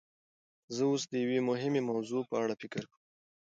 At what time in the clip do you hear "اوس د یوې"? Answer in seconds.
0.91-1.39